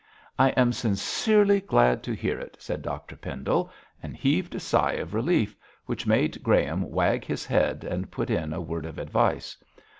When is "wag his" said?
6.89-7.45